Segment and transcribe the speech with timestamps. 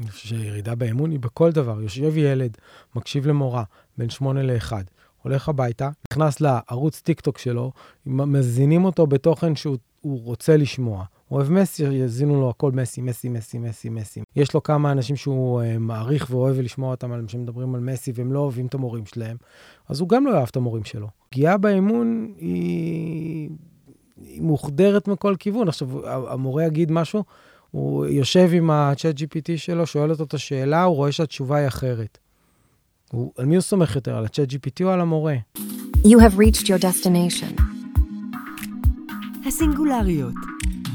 [0.00, 1.82] אני חושב שירידה באמון היא בכל דבר.
[1.82, 2.56] יושב ילד,
[2.96, 3.64] מקשיב למורה,
[3.98, 4.84] בין שמונה לאחד,
[5.22, 7.72] הולך הביתה, נכנס לערוץ טיקטוק שלו,
[8.06, 11.04] מזינים אותו בתוכן שהוא רוצה לשמוע.
[11.28, 14.20] הוא אוהב מסי, יזינו לו הכל מסי, מסי, מסי, מסי, מסי.
[14.36, 18.32] יש לו כמה אנשים שהוא uh, מעריך ואוהב לשמוע אותם על שמדברים על מסי והם
[18.32, 19.36] לא אוהבים את המורים שלהם,
[19.88, 21.08] אז הוא גם לא אוהב את המורים שלו.
[21.28, 23.50] פגיעה באמון היא,
[24.16, 25.68] היא מוחדרת מכל כיוון.
[25.68, 27.24] עכשיו, המורה יגיד משהו,
[27.70, 32.18] הוא יושב עם ה-chat GPT שלו, שואל אותו את השאלה, הוא רואה שהתשובה היא אחרת.
[33.12, 35.36] הוא, על מי הוא סומך יותר, על ה-chat GPT או על המורה?
[35.96, 37.62] You have reached your destination.
[39.46, 40.34] הסינגולריות,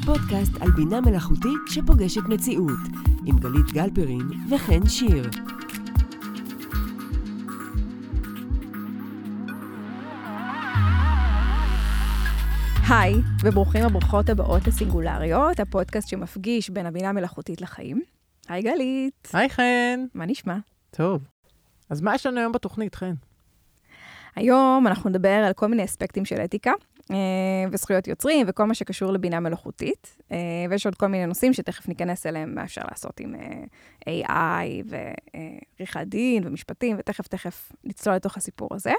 [0.06, 2.80] פודקאסט על בינה מלאכותית שפוגשת מציאות,
[3.26, 5.30] עם גלית גלפרין וחן שיר.
[13.02, 18.02] היי, וברוכים הברוכות הבאות לסינגולריות, הפודקאסט שמפגיש בין הבינה המלאכותית לחיים.
[18.50, 19.30] היי גלית.
[19.34, 20.06] היי חן.
[20.14, 20.58] מה נשמע?
[20.92, 21.22] טוב.
[21.90, 23.14] אז מה יש לנו היום בתוכנית, חן?
[24.36, 26.72] היום אנחנו נדבר על כל מיני אספקטים של אתיקה,
[27.12, 27.16] אה,
[27.72, 30.18] וזכויות יוצרים וכל מה שקשור לבינה מלאכותית.
[30.32, 30.38] אה,
[30.70, 33.64] ויש עוד כל מיני נושאים שתכף ניכנס אליהם, מה אפשר לעשות עם אה,
[34.10, 38.94] AI ועריכת דין ומשפטים, ותכף תכף נצלול לתוך הסיפור הזה.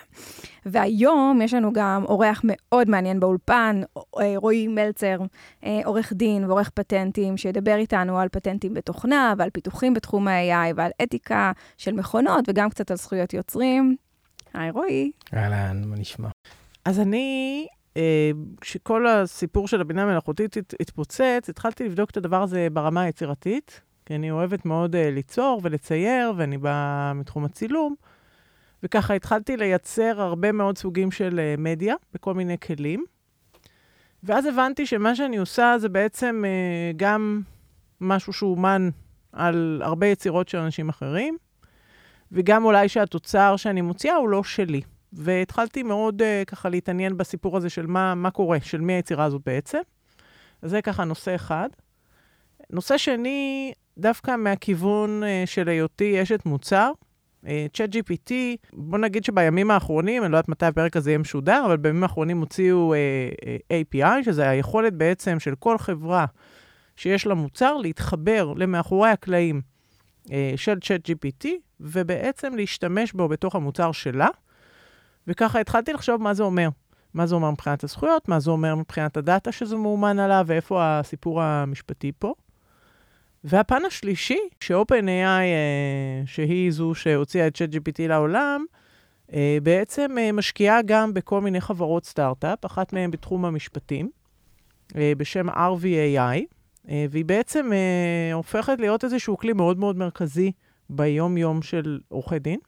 [0.66, 3.80] והיום יש לנו גם אורח מאוד מעניין באולפן,
[4.36, 5.16] רועי מלצר,
[5.84, 11.52] עורך דין ועורך פטנטים, שידבר איתנו על פטנטים בתוכנה ועל פיתוחים בתחום ה-AI ועל אתיקה
[11.76, 13.96] של מכונות וגם קצת על זכויות יוצרים.
[14.54, 15.10] היי רועי.
[15.34, 16.28] אהלן, מה נשמע?
[16.84, 17.66] אז אני
[17.96, 24.14] אה, כשכל הסיפור של הבינה המלאכותית התפוצץ, התחלתי לבדוק את הדבר הזה ברמה היצירתית, כי
[24.14, 27.94] אני אוהבת מאוד uh, ליצור ולצייר, ואני באה מתחום הצילום,
[28.82, 33.04] וככה התחלתי לייצר הרבה מאוד סוגים של uh, מדיה בכל מיני כלים.
[34.22, 37.40] ואז הבנתי שמה שאני עושה זה בעצם uh, גם
[38.00, 38.88] משהו שאומן
[39.32, 41.36] על הרבה יצירות של אנשים אחרים,
[42.34, 44.80] וגם אולי שהתוצר שאני מוציאה הוא לא שלי.
[45.12, 49.42] והתחלתי מאוד uh, ככה להתעניין בסיפור הזה של מה, מה קורה, של מי היצירה הזאת
[49.46, 49.78] בעצם.
[50.62, 51.68] אז זה ככה נושא אחד.
[52.70, 56.92] נושא שני, דווקא מהכיוון uh, של היותי אשת מוצר,
[57.72, 58.32] צ'אט uh, GPT,
[58.72, 62.40] בוא נגיד שבימים האחרונים, אני לא יודעת מתי הפרק הזה יהיה משודר, אבל בימים האחרונים
[62.40, 66.26] הוציאו uh, API, שזה היכולת בעצם של כל חברה
[66.96, 69.73] שיש לה מוצר להתחבר למאחורי הקלעים
[70.56, 71.48] של צ'אט GPT,
[71.80, 74.28] ובעצם להשתמש בו בתוך המוצר שלה.
[75.26, 76.68] וככה התחלתי לחשוב מה זה אומר.
[77.14, 81.42] מה זה אומר מבחינת הזכויות, מה זה אומר מבחינת הדאטה שזה מאומן עליו, ואיפה הסיפור
[81.42, 82.34] המשפטי פה.
[83.44, 88.64] והפן השלישי, ש-OpenAI, אה, שהיא זו שהוציאה את ChatGPT לעולם,
[89.32, 94.10] אה, בעצם אה, משקיעה גם בכל מיני חברות סטארט-אפ, אחת מהן בתחום המשפטים,
[94.96, 96.40] אה, בשם RVAI, אה,
[97.10, 100.52] והיא בעצם אה, הופכת להיות איזשהו כלי מאוד מאוד מרכזי
[100.90, 102.58] ביום-יום של עורכי דין.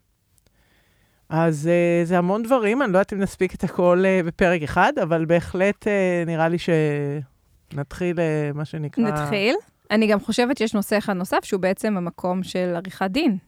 [1.29, 1.71] אז
[2.03, 5.25] uh, זה המון דברים, אני לא יודעת אם נספיק את הכל uh, בפרק אחד, אבל
[5.25, 9.05] בהחלט uh, נראה לי שנתחיל, uh, מה שנקרא...
[9.05, 9.55] נתחיל.
[9.91, 13.39] אני גם חושבת שיש נושא אחד נוסף, שהוא בעצם המקום של עריכת דין,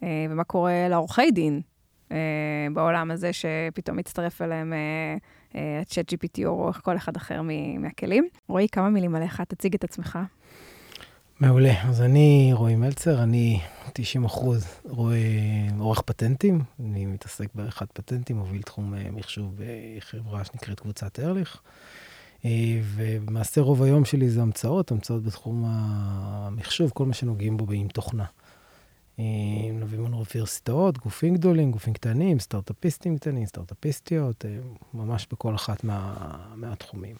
[0.00, 1.60] uh, ומה קורה לעורכי דין
[2.08, 2.12] uh,
[2.72, 5.18] בעולם הזה, שפתאום מצטרף אליהם ה-chat
[5.54, 5.56] uh,
[6.12, 7.40] GPT או כל אחד אחר
[7.78, 8.28] מהכלים.
[8.48, 10.18] רועי, כמה מילים עליך, תציג את עצמך.
[11.40, 11.82] מעולה.
[11.88, 13.60] אז אני רועי מלצר, אני
[13.92, 14.66] 90 אחוז
[15.78, 21.60] עורך פטנטים, אני מתעסק בעריכת פטנטים, מוביל תחום אה, מחשוב בחברה שנקראת קבוצת ארליך.
[22.44, 27.88] אה, ולמעשה רוב היום שלי זה המצאות, המצאות בתחום המחשוב, כל מה שנוגעים בו עם
[27.88, 28.24] תוכנה.
[29.18, 34.56] מלווים לנו אוניברסיטאות, גופים גדולים, גופים קטנים, סטארט-אפיסטים קטנים, סטארט-אפיסטיות, אה,
[34.94, 36.14] ממש בכל אחת מה,
[36.54, 37.16] מהתחומים.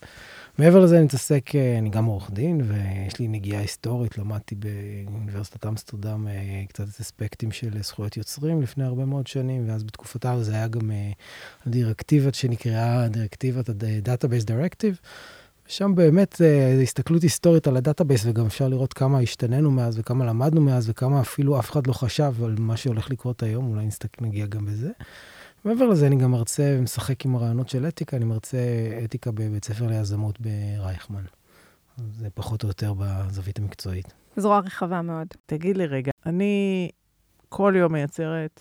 [0.58, 5.66] מעבר לזה אני מתעסק, אה, אני גם עורך דין, ויש לי נגיעה היסטורית, למדתי באוניברסיטת
[5.66, 10.68] אמסטרדם אה, קצת אספקטים של זכויות יוצרים לפני הרבה מאוד שנים, ואז בתקופתה זה היה
[10.68, 10.90] גם
[11.66, 15.06] הדירקטיבה שנקראה דירקטיבת ה-Database Directive.
[15.66, 16.36] שם באמת
[16.76, 20.90] זו הסתכלות היסטורית על ה database, וגם אפשר לראות כמה השתננו מאז וכמה למדנו מאז,
[20.90, 24.66] וכמה אפילו אף אחד לא חשב על מה שהולך לקרות היום, אולי נסתכל, נגיע גם
[24.66, 24.90] בזה.
[25.64, 28.58] מעבר לזה, אני גם מרצה ומשחק עם הרעיונות של אתיקה, אני מרצה
[29.04, 31.24] אתיקה בבית ספר ליזמות ברייכמן.
[31.96, 34.14] זה פחות או יותר בזווית המקצועית.
[34.36, 35.26] זרוע רחבה מאוד.
[35.46, 36.88] תגיד לי רגע, אני
[37.48, 38.60] כל יום מייצרת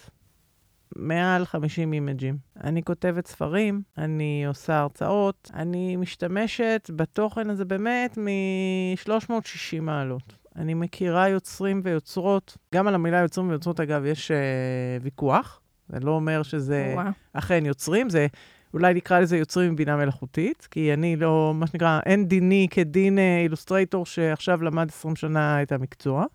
[0.96, 2.38] מעל 50 אימג'ים.
[2.64, 10.36] אני כותבת ספרים, אני עושה הרצאות, אני משתמשת בתוכן הזה באמת מ-360 מעלות.
[10.56, 15.62] אני מכירה יוצרים ויוצרות, גם על המילה יוצרים ויוצרות, אגב, יש uh, ויכוח.
[15.90, 17.04] זה לא אומר שזה ווא.
[17.34, 18.28] אכן יוצרים, זה
[18.74, 23.20] אולי נקרא לזה יוצרים עם בינה מלאכותית, כי אני לא, מה שנקרא, אין דיני כדין
[23.44, 26.26] אילוסטרייטור שעכשיו למד 20 שנה את המקצוע.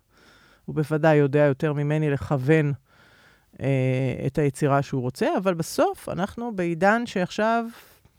[0.65, 2.88] הוא בוודאי יודע יותר ממני לכוון אה,
[4.27, 7.65] את היצירה שהוא רוצה, אבל בסוף אנחנו בעידן שעכשיו,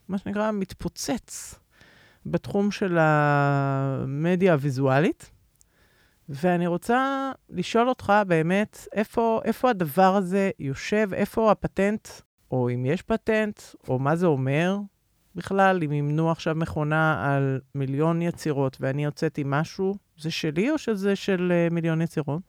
[0.09, 1.55] מה שנקרא, מתפוצץ
[2.27, 5.31] בתחום של המדיה הוויזואלית.
[6.29, 12.09] ואני רוצה לשאול אותך באמת, איפה, איפה הדבר הזה יושב, איפה הפטנט,
[12.51, 14.79] או אם יש פטנט, או מה זה אומר
[15.35, 21.17] בכלל, אם ימנו עכשיו מכונה על מיליון יצירות ואני הוצאתי משהו, זה שלי או שזה
[21.17, 22.43] של uh, מיליון יצירות?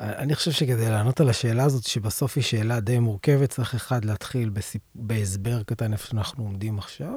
[0.00, 4.48] אני חושב שכדי לענות על השאלה הזאת, שבסוף היא שאלה די מורכבת, צריך אחד להתחיל
[4.48, 4.82] בסיפ...
[4.94, 7.14] בהסבר קטן איפה שאנחנו עומדים עכשיו.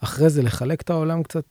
[0.00, 1.44] אחרי זה לחלק את העולם קצת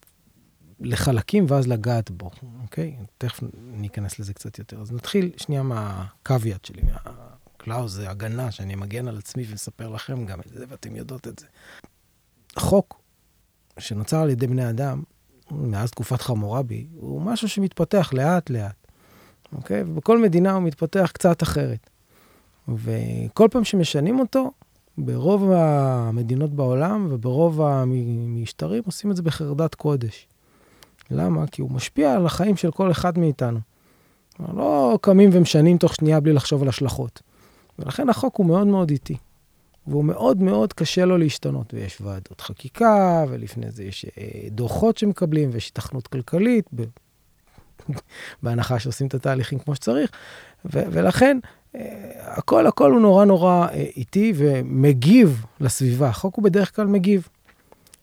[0.79, 2.31] לחלקים ואז לגעת בו,
[2.61, 2.97] אוקיי?
[3.17, 4.81] תכף ניכנס לזה קצת יותר.
[4.81, 10.39] אז נתחיל שנייה מהקוויאט שלי, מהקלאוז, זה הגנה, שאני מגן על עצמי ומספר לכם גם
[10.39, 11.45] את זה, ואתם יודעות את זה.
[12.55, 13.01] החוק
[13.79, 15.03] שנוצר על ידי בני אדם,
[15.51, 18.78] מאז תקופת חמורבי, הוא משהו שמתפתח לאט-לאט,
[19.55, 19.81] אוקיי?
[19.81, 21.89] ובכל מדינה הוא מתפתח קצת אחרת.
[22.67, 24.51] וכל פעם שמשנים אותו,
[24.97, 30.27] ברוב המדינות בעולם וברוב המשטרים עושים את זה בחרדת קודש.
[31.11, 31.47] למה?
[31.47, 33.59] כי הוא משפיע על החיים של כל אחד מאיתנו.
[34.39, 37.21] לא קמים ומשנים תוך שנייה בלי לחשוב על השלכות.
[37.79, 39.17] ולכן החוק הוא מאוד מאוד איטי.
[39.87, 41.73] והוא מאוד מאוד קשה לו להשתנות.
[41.73, 46.65] ויש ועדות חקיקה, ולפני זה יש אה, דוחות שמקבלים, ויש התכנות כלכלית.
[48.43, 50.11] בהנחה שעושים את התהליכים כמו שצריך.
[50.65, 51.39] ו- ולכן,
[51.75, 51.81] אה,
[52.15, 56.07] הכל הכל הוא נורא נורא אה, איטי ומגיב לסביבה.
[56.07, 57.27] החוק הוא בדרך כלל מגיב.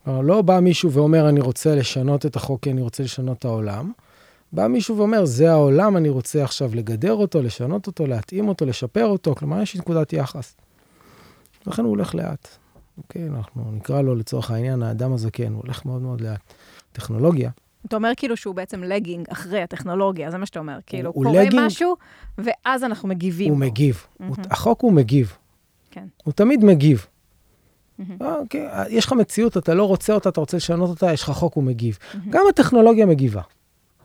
[0.06, 3.92] לא בא מישהו ואומר, אני רוצה לשנות את החוק כי אני רוצה לשנות את העולם.
[4.52, 9.06] בא מישהו ואומר, זה העולם, אני רוצה עכשיו לגדר אותו, לשנות אותו, להתאים אותו, לשפר
[9.06, 9.34] אותו.
[9.34, 10.54] כלומר, יש נקודת יחס.
[11.66, 12.48] לכן הוא הולך לאט.
[12.98, 16.40] אוקיי, אנחנו נקרא לו לצורך העניין האדם הזקן, הוא הולך מאוד מאוד לאט.
[16.92, 17.50] טכנולוגיה.
[17.86, 20.78] אתה אומר כאילו שהוא בעצם לגינג אחרי הטכנולוגיה, זה מה שאתה אומר.
[20.86, 21.96] כאילו, הוא קורה לגינג, משהו,
[22.38, 23.48] ואז אנחנו מגיבים.
[23.48, 23.58] הוא.
[23.58, 23.96] מגיב.
[23.96, 24.24] Mm-hmm.
[24.26, 25.36] הוא, החוק הוא מגיב.
[25.90, 26.06] כן.
[26.24, 27.06] הוא תמיד מגיב.
[27.06, 28.02] Mm-hmm.
[28.20, 31.54] אוקיי, יש לך מציאות, אתה לא רוצה אותה, אתה רוצה לשנות אותה, יש לך חוק,
[31.54, 31.98] הוא מגיב.
[31.98, 32.16] Mm-hmm.
[32.30, 33.42] גם הטכנולוגיה מגיבה.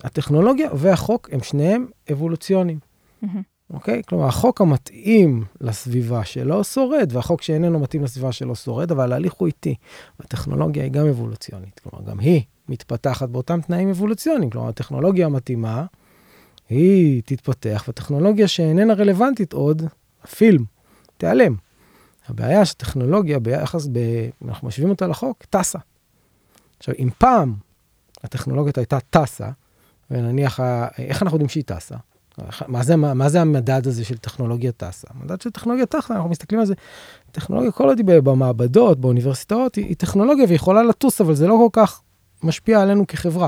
[0.04, 2.80] הטכנולוגיה והחוק הם שניהם אבולוציונים.
[3.24, 3.28] Mm-hmm.
[3.74, 4.02] אוקיי?
[4.08, 9.48] כלומר, החוק המתאים לסביבה שלו שורד, והחוק שאיננו מתאים לסביבה שלו שורד, אבל ההליך הוא
[9.48, 9.76] איטי.
[10.20, 14.50] הטכנולוגיה היא גם אבולוציונית, כלומר, גם היא מתפתחת באותם תנאים אבולוציוניים.
[14.50, 15.86] כלומר, הטכנולוגיה המתאימה,
[16.70, 19.82] היא תתפתח, והטכנולוגיה שאיננה רלוונטית עוד,
[20.24, 20.64] הפילם,
[21.18, 21.56] תיעלם.
[22.28, 24.00] הבעיה שטכנולוגיה ביחס, ב...
[24.48, 25.80] אנחנו משווים אותה לחוק, טסה.
[26.78, 27.54] עכשיו, אם פעם
[28.24, 29.50] הטכנולוגיה הייתה טסה,
[30.12, 30.60] ונניח,
[30.98, 31.96] איך אנחנו יודעים שהיא טסה?
[32.68, 35.08] מה זה, מה, מה זה המדד הזה של טכנולוגיה טסה?
[35.10, 36.74] המדד של טכנולוגיה טסה, אנחנו מסתכלים על זה,
[37.32, 41.54] טכנולוגיה כל עוד היא במעבדות, באוניברסיטאות, היא, היא טכנולוגיה והיא יכולה לטוס, אבל זה לא
[41.54, 42.02] כל כך
[42.44, 43.48] משפיע עלינו כחברה.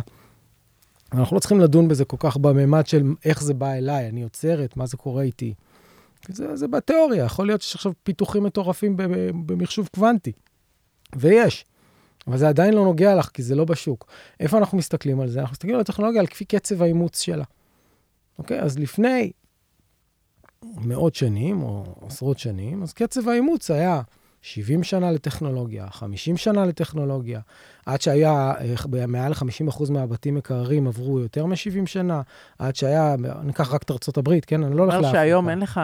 [1.13, 4.78] אנחנו לא צריכים לדון בזה כל כך בממד של איך זה בא אליי, אני יוצרת,
[4.78, 5.54] מה זה קורה איתי.
[6.28, 8.98] זה, זה בתיאוריה, יכול להיות שיש עכשיו פיתוחים מטורפים
[9.45, 10.31] במחשוב קוונטי,
[11.16, 11.66] ויש.
[12.28, 14.06] אבל זה עדיין לא נוגע לך, כי זה לא בשוק.
[14.40, 15.39] איפה אנחנו מסתכלים על זה?
[15.39, 17.44] אנחנו מסתכלים על הטכנולוגיה על כפי קצב האימוץ שלה.
[18.39, 18.60] אוקיי?
[18.60, 19.31] אז לפני
[20.63, 24.01] מאות שנים, או עשרות שנים, אז קצב האימוץ היה
[24.44, 27.40] 70 שנה לטכנולוגיה, 50 שנה לטכנולוגיה,
[27.86, 28.54] עד שהיה
[29.00, 32.22] אה, מעל 50% מהבתים מקררים עברו יותר מ-70 שנה,
[32.60, 34.63] עד שהיה, ניקח רק את ארצות הברית, כן?
[34.63, 35.07] אני לא הולך לאפריקה.
[35.07, 35.81] אומר שהיום אין לך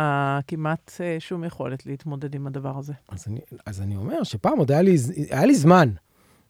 [0.48, 2.94] כמעט אה, שום יכולת להתמודד עם הדבר הזה.
[3.10, 4.96] אז אני, אז אני אומר שפעם עוד היה לי,
[5.30, 5.90] היה לי זמן.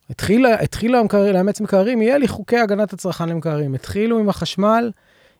[0.09, 0.99] התחילה, התחילו
[1.33, 3.75] לאמץ מקררים, יהיה לי חוקי הגנת הצרכן למקררים.
[3.75, 4.91] התחילו עם החשמל,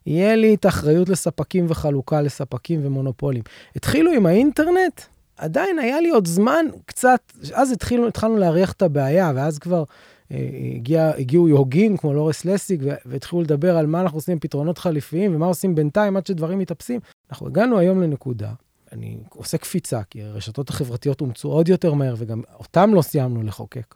[0.06, 3.44] יהיה לי את האחריות לספקים וחלוקה לספקים ומונופולים.
[3.76, 5.02] התחילו עם האינטרנט,
[5.40, 7.20] עדיין היה לי עוד זמן קצת,
[7.54, 9.84] אז התחילו, התחלנו להריח את הבעיה, ואז כבר
[10.32, 10.38] אה,
[10.76, 15.36] הגיע, הגיעו יהוגים כמו לורס לסיג, והתחילו לדבר על מה אנחנו עושים עם פתרונות חליפיים,
[15.36, 17.00] ומה עושים בינתיים עד שדברים מתאפסים.
[17.30, 18.52] אנחנו הגענו היום לנקודה,
[18.92, 23.96] אני עושה קפיצה, כי הרשתות החברתיות אומצו עוד יותר מהר, וגם אותם לא סיימנו לחוקק.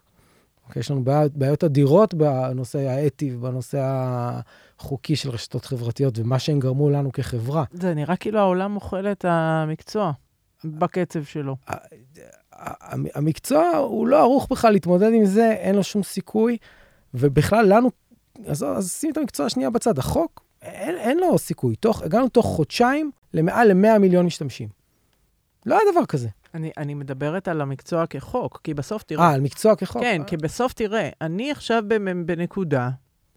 [0.67, 0.79] אוקיי?
[0.79, 3.79] יש לנו בעיות, בעיות אדירות בנושא האתי ובנושא
[4.79, 7.63] החוקי של רשתות חברתיות, ומה שהם גרמו לנו כחברה.
[7.73, 10.11] זה נראה כאילו העולם אוכל את המקצוע
[10.65, 11.55] בקצב שלו.
[13.15, 16.57] המקצוע הוא לא ערוך בכלל להתמודד עם זה, אין לו שום סיכוי,
[17.13, 17.89] ובכלל לנו,
[18.45, 19.99] אז, אז שים את המקצוע השנייה בצד.
[19.99, 21.75] החוק, אין, אין לו סיכוי.
[21.75, 24.69] תוך, הגענו תוך חודשיים למעל ל-100 מיליון משתמשים.
[25.65, 26.29] לא היה דבר כזה.
[26.53, 29.23] אני, אני מדברת על המקצוע כחוק, כי בסוף תראה...
[29.23, 30.01] אה, על מקצוע כחוק.
[30.01, 31.83] כן, כי בסוף תראה, אני עכשיו
[32.25, 32.89] בנקודה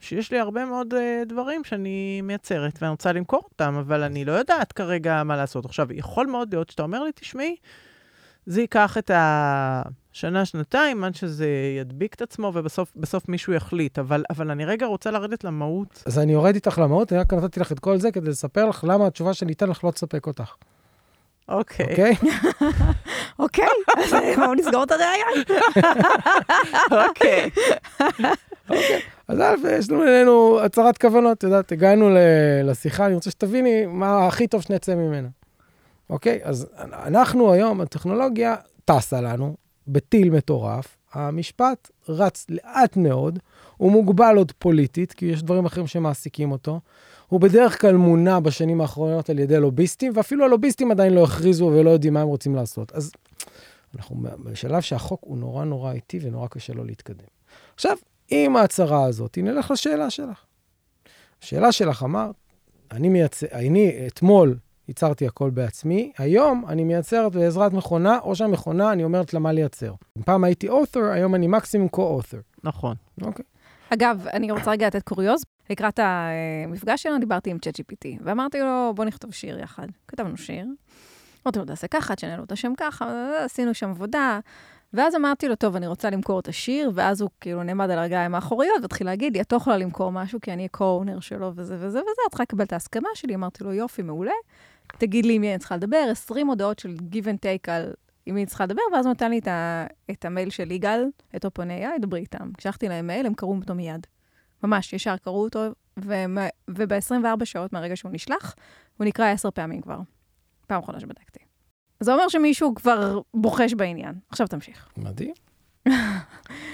[0.06, 0.96] שיש לי הרבה מאוד uh,
[1.26, 5.64] דברים שאני מייצרת, ואני רוצה למכור אותם, אבל אני לא יודעת כרגע מה לעשות.
[5.64, 7.56] עכשיו, יכול מאוד להיות שאתה אומר לי, תשמעי,
[8.46, 11.48] זה ייקח את השנה, שנתיים, עד שזה
[11.80, 13.98] ידביק את עצמו, ובסוף מישהו יחליט.
[13.98, 16.02] אבל, אבל אני רגע רוצה לרדת למהות.
[16.06, 18.84] אז אני יורד איתך למהות, אני רק נתתי לך את כל זה כדי לספר לך
[18.88, 20.54] למה התשובה שאני אתן לך לא תספק אותך.
[21.48, 21.86] אוקיי.
[21.86, 22.14] אוקיי?
[23.38, 25.44] אוקיי, אז בואו נסגור את הראיון.
[27.08, 27.50] אוקיי.
[29.28, 32.10] אז א', יש לנו אלינו הצהרת כוונות, את יודעת, הגענו
[32.64, 35.28] לשיחה, אני רוצה שתביני מה הכי טוב שנצא ממנה.
[36.10, 36.40] אוקיי?
[36.42, 39.56] אז אנחנו היום, הטכנולוגיה טסה לנו
[39.88, 43.38] בטיל מטורף, המשפט רץ לאט מאוד,
[43.76, 46.80] הוא מוגבל עוד פוליטית, כי יש דברים אחרים שמעסיקים אותו.
[47.28, 51.90] הוא בדרך כלל מונע בשנים האחרונות על ידי לוביסטים, ואפילו הלוביסטים עדיין לא הכריזו ולא
[51.90, 52.92] יודעים מה הם רוצים לעשות.
[52.92, 53.12] אז
[53.96, 57.26] אנחנו בשלב שהחוק הוא נורא נורא איטי ונורא קשה לו להתקדם.
[57.74, 57.96] עכשיו,
[58.28, 60.44] עם ההצהרה הזאת, נלך לשאלה שלך.
[61.42, 62.34] השאלה שלך אמרת,
[62.92, 64.56] אני מייצר, אני אתמול
[64.88, 69.94] ייצרתי הכל בעצמי, היום אני מייצרת בעזרת מכונה, או שהמכונה, אני אומרת לה מה לייצר.
[70.24, 72.40] פעם הייתי author, היום אני מקסימום co-author.
[72.64, 72.96] נכון.
[73.22, 73.44] אוקיי.
[73.90, 75.42] אגב, אני רוצה רגע לתת קוריוז.
[75.70, 79.86] לקראת המפגש שלנו דיברתי עם ChatGPT, ואמרתי לו, בוא נכתוב שיר יחד.
[80.08, 80.66] כתבנו שיר.
[81.46, 84.40] אמרתי לו, תעשה ככה, תשנה לו את השם ככה, עשינו שם עבודה.
[84.92, 88.34] ואז אמרתי לו, טוב, אני רוצה למכור את השיר, ואז הוא כאילו נעמד על הרגליים
[88.34, 91.88] האחוריות, והתחיל להגיד לי, את לא יכולה למכור משהו, כי אני ה-co-owner שלו וזה וזה
[91.88, 93.34] וזה, את צריכה לקבל את ההסכמה שלי.
[93.34, 94.32] אמרתי לו, יופי, מעולה.
[94.98, 97.92] תגיד לי עם מי אני צריכה לדבר, 20 הודעות של give and take על
[98.26, 101.04] עם מי אני צריכה לדבר, ואז הוא נתן לי את, ה, את המייל של יגאל,
[101.36, 102.50] את OpenAI, דברי איתם.
[102.60, 104.06] שלחתי להם מייל, הם קראו אותו מיד.
[104.64, 105.60] ממש, ישר קראו אותו,
[106.68, 108.54] וב-24 שעות מהרגע שהוא נשלח,
[108.96, 109.98] הוא נקרא עשר פעמים כבר.
[110.66, 111.45] פעם אחרונה שבדקתי.
[112.00, 114.14] זה אומר שמישהו כבר בוחש בעניין.
[114.28, 114.88] עכשיו תמשיך.
[114.96, 115.34] מדהים.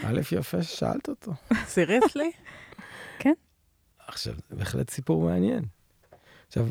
[0.05, 1.33] א', יפה ששאלת אותו.
[1.65, 2.31] סיריוסלי?
[3.23, 3.33] כן.
[4.07, 5.65] עכשיו, זה בהחלט סיפור מעניין.
[6.47, 6.67] עכשיו,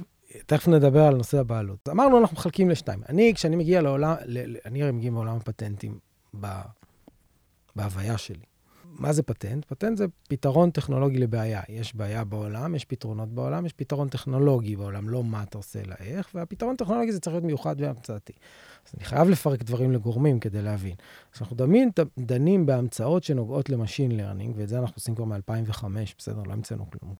[0.45, 1.89] תכף נדבר על נושא הבעלות.
[1.89, 3.01] אמרנו, אנחנו מחלקים לשתיים.
[3.09, 5.99] אני, כשאני מגיע לעולם, ל, אני הרי מגיע מעולם הפטנטים
[6.39, 6.47] ב,
[7.75, 8.50] בהוויה שלי.
[8.99, 9.65] מה זה פטנט?
[9.65, 11.61] פטנט זה פתרון טכנולוגי לבעיה.
[11.69, 15.95] יש בעיה בעולם, יש פתרונות בעולם, יש פתרון טכנולוגי בעולם, לא מה אתה עושה, אלא
[15.99, 18.33] איך, והפתרון הטכנולוגי זה צריך להיות מיוחד והמצאתי.
[18.87, 20.95] אז אני חייב לפרק דברים לגורמים כדי להבין.
[21.35, 25.85] אז אנחנו דנים, דנים בהמצאות שנוגעות ל machine learning, ואת זה אנחנו עושים כבר מ-2005,
[26.17, 26.43] בסדר?
[26.45, 27.15] לא המצאנו כלום.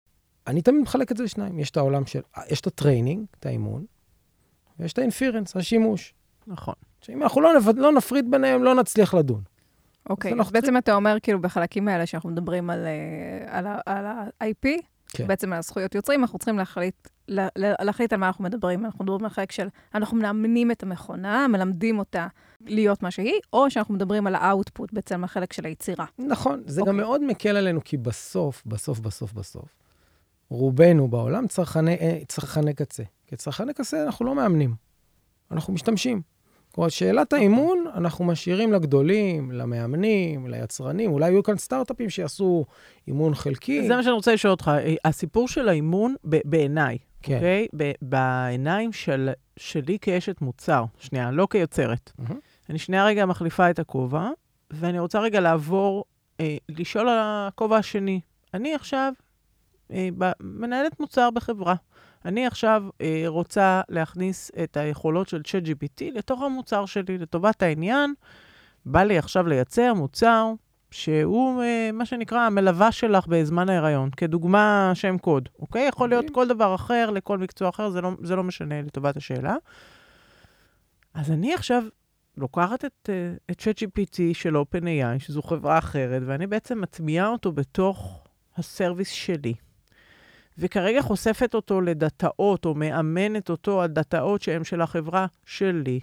[0.48, 1.60] אני תמיד מחלק את זה לשניים.
[1.60, 3.86] יש את העולם של, יש את ה training, את האימון,
[4.80, 6.14] ויש את ה inference, השימוש.
[6.48, 6.76] נכון.
[7.02, 7.78] שאם אנחנו לא, נפ...
[7.78, 9.42] לא נפריד ביניהם, לא נצליח לדון.
[10.10, 14.68] אוקיי, אז בעצם אתה אומר, כאילו, בחלקים האלה שאנחנו מדברים על, אה, על, על ה-IP,
[15.08, 15.28] כן.
[15.28, 18.86] בעצם על הזכויות יוצרים, אנחנו צריכים להחליט, לה, להחליט על מה אנחנו מדברים.
[18.86, 22.28] אנחנו מדברים על חלק של, אנחנו מאמנים את המכונה, מלמדים אותה
[22.62, 26.06] להיות מה שהיא, או שאנחנו מדברים על האאוטפוט, בעצם החלק של היצירה.
[26.20, 26.94] נכון, זה אוקיי.
[26.94, 29.70] גם מאוד מקל עלינו, כי בסוף, בסוף, בסוף, בסוף,
[30.50, 33.04] רובנו בעולם צרכני, אה, צרכני קצה.
[33.28, 34.76] כצרכני קצה אנחנו לא מאמנים,
[35.52, 36.22] אנחנו משתמשים.
[36.72, 42.66] כלומר, שאלת האימון, אנחנו משאירים לגדולים, למאמנים, ליצרנים, אולי יהיו כאן סטארט-אפים שיעשו
[43.08, 43.88] אימון חלקי.
[43.88, 44.72] זה מה שאני רוצה לשאול אותך.
[45.06, 47.36] הסיפור של האימון, בעיניי, כן.
[47.36, 47.68] אוקיי?
[48.02, 52.12] בעיניים של, שלי כאשת מוצר, שנייה, לא כיוצרת.
[52.22, 52.34] Mm-hmm.
[52.70, 54.30] אני שנייה רגע מחליפה את הכובע,
[54.72, 56.06] ואני רוצה רגע לעבור,
[56.40, 58.20] אה, לשאול על הכובע השני.
[58.54, 59.14] אני עכשיו
[59.92, 60.10] אה,
[60.40, 61.76] מנהלת מוצר בחברה.
[62.26, 68.14] אני עכשיו אה, רוצה להכניס את היכולות של ChatGPT לתוך המוצר שלי, לטובת העניין.
[68.86, 70.54] בא לי עכשיו לייצר מוצר
[70.92, 75.88] שהוא אה, מה שנקרא המלווה שלך בזמן ההיריון, כדוגמה שם קוד, אוקיי?
[75.88, 79.56] יכול להיות כל דבר אחר לכל מקצוע אחר, זה לא, זה לא משנה לטובת השאלה.
[81.14, 81.84] אז אני עכשיו
[82.38, 88.28] לוקחת את, אה, את ChatGPT של OpenAI, שזו חברה אחרת, ואני בעצם מטמיעה אותו בתוך
[88.58, 89.54] הסרוויס שלי.
[90.58, 96.00] וכרגע חושפת אותו לדאטאות, או מאמנת אותו על דאטאות שהן של החברה שלי.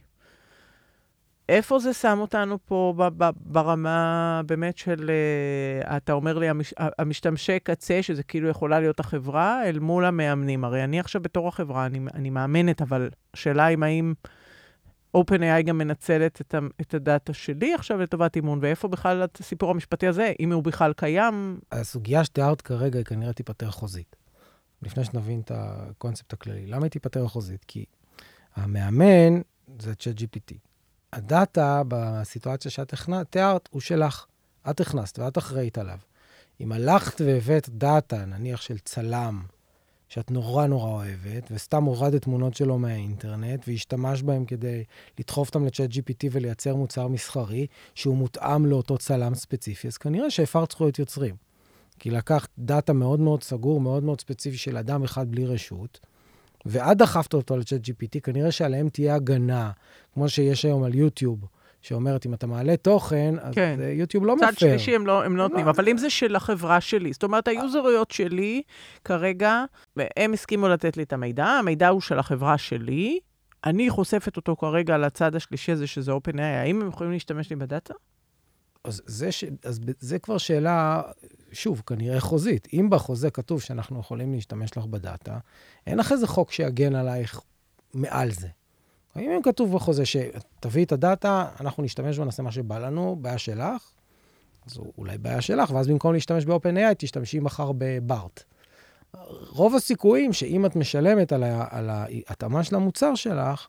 [1.49, 2.95] איפה זה שם אותנו פה
[3.37, 5.11] ברמה באמת של,
[5.85, 10.65] uh, אתה אומר לי, המש, המשתמשי קצה, שזה כאילו יכולה להיות החברה, אל מול המאמנים.
[10.65, 14.15] הרי אני עכשיו בתור החברה, אני, אני מאמנת, אבל השאלה היא האם
[15.17, 20.07] OpenAI גם מנצלת את, ה, את הדאטה שלי עכשיו לטובת אימון, ואיפה בכלל הסיפור המשפטי
[20.07, 21.59] הזה, אם הוא בכלל קיים?
[21.73, 24.18] הסוגיה שתיארת כרגע היא כנראה תיפתר חוזית.
[24.83, 26.67] לפני שנבין את הקונספט הכללי.
[26.67, 27.65] למה היא תיפטר חוזית?
[27.65, 27.85] כי
[28.57, 29.41] המאמן
[29.79, 30.55] זה צ'אט GPT.
[31.13, 32.95] הדאטה בסיטואציה שאת
[33.31, 34.27] תיארת הוא שלך.
[34.71, 35.99] את הכנסת ואת אחראית עליו.
[36.61, 39.43] אם הלכת והבאת דאטה, נניח של צלם,
[40.09, 44.85] שאת נורא נורא אוהבת, וסתם הורדת תמונות שלו מהאינטרנט, והשתמש בהם כדי
[45.19, 50.71] לדחוף אותם לצ'אט GPT ולייצר מוצר מסחרי, שהוא מותאם לאותו צלם ספציפי, אז כנראה שהפרת
[50.71, 51.48] זכויות יוצרים.
[51.99, 56.01] כי לקחת דאטה מאוד מאוד סגור, מאוד מאוד ספציפי של אדם אחד בלי רשות,
[56.67, 59.71] ואת דחפת אותו לצ'אט GPT, כנראה שעליהם תהיה הגנה,
[60.15, 61.45] כמו שיש היום על יוטיוב,
[61.83, 63.79] שאומרת, אם אתה מעלה תוכן, אז כן.
[63.83, 64.59] אה, יוטיוב לא צד מפר.
[64.59, 65.71] שלישי הם לא, הם לא נותנים, לא.
[65.71, 68.63] אבל אם זה של החברה שלי, זאת אומרת, היוזריות שלי
[69.05, 69.65] כרגע,
[70.17, 73.19] הם הסכימו לתת לי את המידע, המידע הוא של החברה שלי,
[73.65, 77.95] אני חושפת אותו כרגע לצד השלישי הזה, שזה OpenAI, האם הם יכולים להשתמש לי בדאטה?
[78.89, 79.45] אז זה, ש...
[79.63, 81.03] אז זה כבר שאלה,
[81.53, 82.69] שוב, כנראה חוזית.
[82.73, 85.39] אם בחוזה כתוב שאנחנו יכולים להשתמש לך בדאטה,
[85.87, 87.41] אין לך איזה חוק שיגן עלייך
[87.95, 88.49] מעל זה.
[89.17, 93.91] אם כתוב בחוזה שתביאי את הדאטה, אנחנו נשתמש בה, נעשה מה שבא לנו, בעיה שלך,
[94.67, 98.43] זו אולי בעיה שלך, ואז במקום להשתמש ב-OpenAI, תשתמשי מחר בבארט.
[99.51, 101.33] רוב הסיכויים שאם את משלמת
[101.71, 103.67] על ההתאמה של המוצר שלך,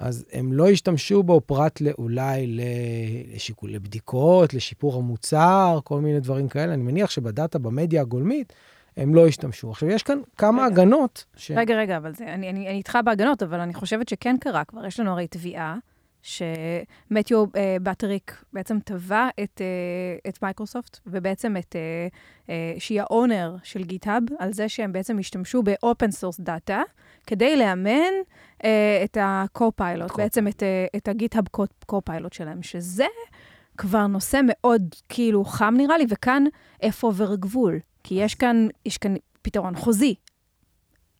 [0.00, 2.60] אז הם לא ישתמשו בו פרט לאולי ל-
[3.34, 6.74] לשיקול, לבדיקות, לשיפור המוצר, כל מיני דברים כאלה.
[6.74, 8.52] אני מניח שב data, במדיה הגולמית,
[8.96, 9.70] הם לא ישתמשו.
[9.70, 10.72] עכשיו, יש כאן כמה רגע.
[10.72, 11.24] הגנות.
[11.36, 11.50] ש...
[11.50, 14.86] רגע, רגע, אבל זה, אני, אני, אני איתך בהגנות, אבל אני חושבת שכן קרה כבר.
[14.86, 15.76] יש לנו הרי תביעה
[16.22, 22.08] שמתיו אה, בטריק בעצם תבע את, אה, את מייקרוסופט, ובעצם את, אה,
[22.50, 26.78] אה, שהיא האונר של גיטהאב, על זה שהם בעצם השתמשו ב-open source data,
[27.26, 28.12] כדי לאמן
[29.04, 31.44] את ה-co-pilot, Co- בעצם את, אה, את הגיטהאב
[31.92, 33.06] co-pilot שלהם, שזה
[33.76, 36.44] כבר נושא מאוד כאילו חם נראה לי, וכאן
[36.82, 37.78] איפה עובר הגבול?
[38.04, 40.14] כי יש כאן, יש כאן פתרון חוזי.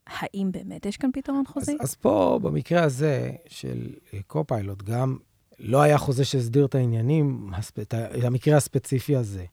[0.06, 1.76] האם באמת יש כאן פתרון אז, חוזי?
[1.80, 3.94] אז פה, במקרה הזה של
[4.26, 5.16] קופיילוט, גם
[5.58, 7.50] לא היה חוזה שהסדיר את העניינים.
[7.78, 9.44] את המקרה הספציפי הזה.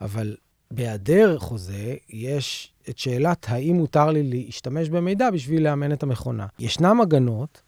[0.00, 0.36] אבל
[0.70, 6.46] בהיעדר חוזה, יש את שאלת האם מותר לי להשתמש במידע בשביל לאמן את המכונה.
[6.58, 7.62] ישנם הגנות,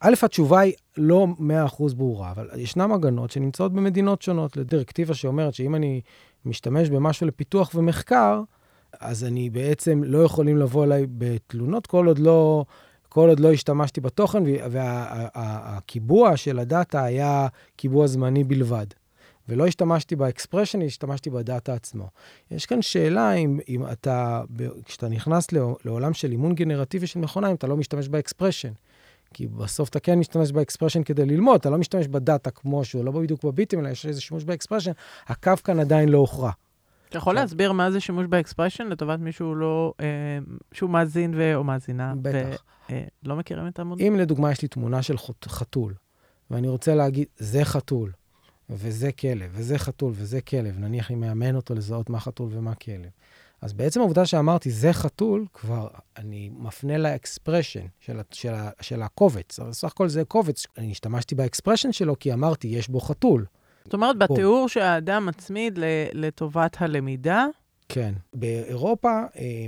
[0.00, 5.74] א', התשובה היא לא 100% ברורה, אבל ישנם הגנות שנמצאות במדינות שונות לדירקטיבה שאומרת שאם
[5.74, 6.00] אני
[6.44, 8.42] משתמש במשהו לפיתוח ומחקר,
[9.00, 12.64] אז אני בעצם לא יכולים לבוא אליי בתלונות כל עוד לא,
[13.08, 17.46] כל עוד לא השתמשתי בתוכן, והקיבוע של ה data היה
[17.76, 18.86] קיבוע זמני בלבד.
[19.48, 22.08] ולא השתמשתי ב expression, השתמשתי ב data עצמו.
[22.50, 24.42] יש כאן שאלה אם, אם אתה,
[24.84, 28.72] כשאתה נכנס לעו- לעולם של אימון גנרטיבי של מכונה, אם אתה לא משתמש ב expression.
[29.34, 32.84] כי בסוף אתה כן משתמש ב expression כדי ללמוד, אתה לא משתמש ב data כמו
[32.84, 34.92] שהוא, לא בדיוק בביטים, אלא יש איזה שימוש ב expression,
[35.26, 36.50] הקו כאן עדיין לא הוכרע.
[37.08, 40.06] אתה יכול להסביר מה זה שימוש ב expression לטובת מישהו לא, אה,
[40.72, 41.54] שהוא מאזין ו...
[41.54, 42.14] או מאזינה?
[42.22, 42.62] בטח.
[43.24, 44.04] ולא מכירים את המודל?
[44.04, 45.94] אם לדוגמה יש לי תמונה של חתול,
[46.50, 48.12] ואני רוצה להגיד, זה חתול,
[48.70, 53.10] וזה כלב, וזה חתול, וזה כלב, נניח אם מאמן אותו לזהות מה חתול ומה כלב.
[53.60, 59.60] אז בעצם העובדה שאמרתי, זה חתול, כבר אני מפנה ל expression של, של, של הקובץ.
[59.60, 60.66] אבל בסך הכל זה קובץ.
[60.78, 63.44] אני השתמשתי ב expression שלו כי אמרתי, יש בו חתול.
[63.84, 65.78] זאת אומרת, בתיאור שהאדם מצמיד
[66.12, 67.46] לטובת הלמידה,
[67.88, 68.14] כן.
[68.34, 69.66] באירופה אה,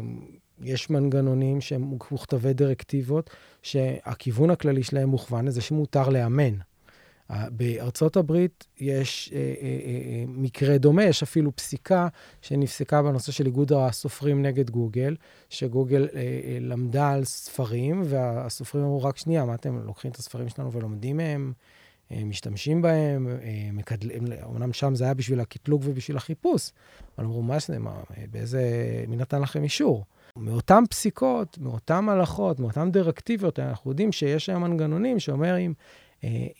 [0.63, 3.31] יש מנגנונים שהם מוכתבי דירקטיבות,
[3.63, 6.55] שהכיוון הכללי שלהם מוכוון לזה שמותר לאמן.
[7.31, 12.09] אה, בארצות הברית יש אה, אה, מקרה דומה, יש אפילו פסיקה
[12.43, 15.17] שנפסקה בנושא של איגוד הסופרים נגד גוגל,
[15.51, 16.09] שגוגל
[16.61, 21.53] למדה על ספרים, והסופרים אמרו, רק שנייה, מה אתם לוקחים את הספרים שלנו ולומדים מהם?
[22.11, 23.29] משתמשים בהם,
[23.73, 26.71] מקדלים, אמנם שם זה היה בשביל הקטלוג ובשביל החיפוש,
[27.19, 28.62] אבל אמרו, מה זה, מה, באיזה,
[29.09, 30.05] מי נתן לכם אישור?
[30.37, 35.75] מאותן פסיקות, מאותן הלכות, מאותן דירקטיביות, אנחנו יודעים שיש היום מנגנונים שאומרים,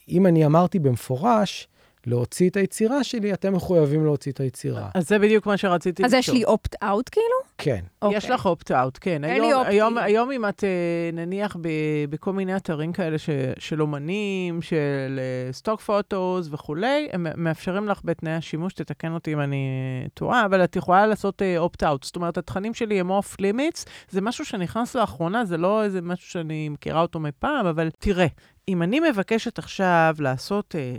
[0.09, 1.68] אם אני אמרתי במפורש
[2.07, 4.88] להוציא את היצירה שלי, אתם מחויבים להוציא את היצירה.
[4.94, 7.27] אז זה בדיוק מה שרציתי אז יש לי אופט-אאוט כאילו?
[7.59, 7.85] כן.
[8.11, 9.25] יש לך אופט-אאוט, כן.
[9.25, 9.68] אין לי היום, opt-in.
[9.68, 11.68] היום, היום אם את, אה, נניח, ב,
[12.11, 15.21] בכל מיני אתרים כאלה ש, של אומנים, של
[15.52, 19.66] stock photos וכולי, הם מאפשרים לך בתנאי השימוש, תתקן אותי אם אני
[20.14, 22.04] טועה, אבל את יכולה לעשות opt-out.
[22.05, 26.31] זאת אומרת, התכנים שלי הם off limits, זה משהו שנכנס לאחרונה, זה לא איזה משהו
[26.31, 28.27] שאני מכירה אותו מפעם, אבל תראה,
[28.68, 30.94] אם אני מבקשת עכשיו לעשות, אה,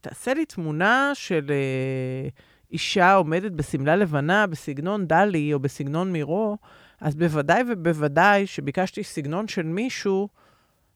[0.00, 1.46] תעשה לי תמונה של...
[1.50, 2.28] אה,
[2.72, 6.56] אישה עומדת בשמלה לבנה בסגנון דלי או בסגנון מירו,
[7.00, 10.28] אז בוודאי ובוודאי שביקשתי סגנון של מישהו,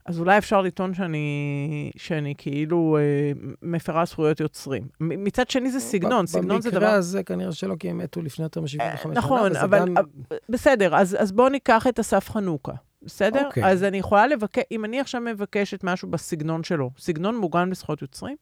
[0.06, 3.32] אז אולי אפשר לטעון שאני, שאני כאילו אה,
[3.62, 4.82] מפרה זכויות יוצרים.
[5.00, 6.90] מצד שני זה סגנון, סגנון זה במקרה דבר...
[6.90, 9.12] הזה כנראה שלא, כי הם מתו לפני יותר מ-75 שנה.
[9.14, 10.04] נכון, וזה אבל- גם-
[10.48, 12.72] בסדר, אז, אז בואו ניקח את אסף חנוכה,
[13.06, 13.46] בסדר?
[13.46, 13.64] אוקיי.
[13.66, 18.36] אז אני יכולה לבקש, אם אני עכשיו מבקשת משהו בסגנון שלו, סגנון מוגן בזכויות יוצרים?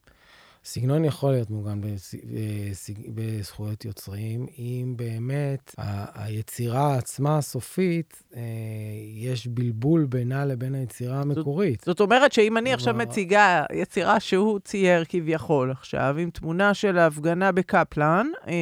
[0.67, 8.41] סגנון יכול להיות מוגן בס- בסג- בזכויות יוצרים, אם באמת ה- היצירה עצמה הסופית, אה,
[9.15, 11.83] יש בלבול בינה לבין היצירה המקורית.
[11.85, 16.97] זאת אומרת שאם אני עכשיו אבל- מציגה יצירה שהוא צייר כביכול עכשיו, עם תמונה של
[16.97, 18.53] ההפגנה בקפלן, אה,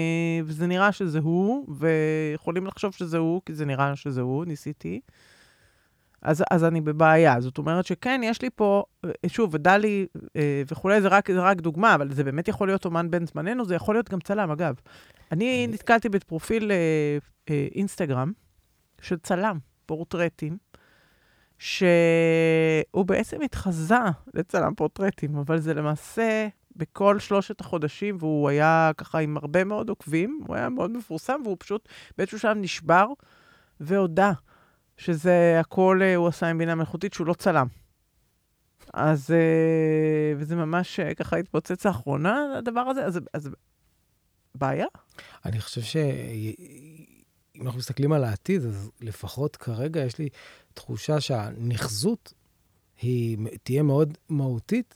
[0.45, 4.99] וזה נראה שזה הוא, ויכולים לחשוב שזה הוא, כי זה נראה שזה הוא, ניסיתי,
[6.23, 7.41] אז, אז אני בבעיה.
[7.41, 8.83] זאת אומרת שכן, יש לי פה,
[9.27, 13.11] שוב, ודלי אה, וכולי, זה רק, זה רק דוגמה, אבל זה באמת יכול להיות אומן
[13.11, 14.75] בן זמננו, זה יכול להיות גם צלם, אגב.
[15.31, 16.77] אני אני- נתקלתי בפרופיל אה,
[17.49, 18.31] אה, אינסטגרם
[19.01, 20.57] של צלם, פורטרטים,
[21.59, 23.95] שהוא בעצם התחזה
[24.33, 30.41] לצלם פורטרטים, אבל זה למעשה בכל שלושת החודשים, והוא היה ככה עם הרבה מאוד עוקבים,
[30.47, 33.07] הוא היה מאוד מפורסם, והוא פשוט באיזשהו שלב נשבר
[33.79, 34.31] והודה
[35.03, 37.67] שזה הכל אה, הוא עשה עם בינה מלאכותית, שהוא לא צלם.
[38.93, 43.49] אז, אה, וזה ממש אה, ככה התפוצץ לאחרונה, הדבר הזה, אז, אז
[44.55, 44.85] בעיה.
[45.45, 50.29] אני חושב שאם אנחנו מסתכלים על העתיד, אז לפחות כרגע יש לי
[50.73, 52.33] תחושה שהנכזות
[53.01, 54.95] היא תהיה מאוד מהותית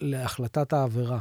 [0.00, 1.20] להחלטת העבירה.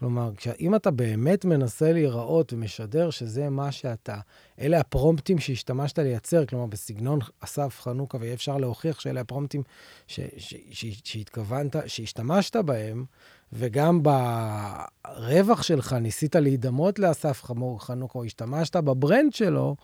[0.00, 4.16] כלומר, אם אתה באמת מנסה להיראות ומשדר שזה מה שאתה,
[4.60, 9.62] אלה הפרומפטים שהשתמשת לייצר, כלומר, בסגנון אסף חנוכה, ויהיה אפשר להוכיח שאלה הפרומפטים
[10.06, 13.04] ש- ש- ש- שהתכוונת, שהשתמשת בהם,
[13.52, 19.76] וגם ברווח שלך ניסית להידמות לאסף חמו- חנוכה, או השתמשת ב brand שלו,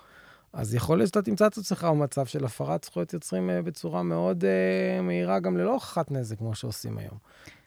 [0.53, 4.45] אז יכול להיות שאתה תמצא את עצמך במצב של הפרת זכויות יוצרים אה, בצורה מאוד
[4.45, 7.19] אה, מהירה, גם ללא הוכחת נזק, כמו שעושים היום.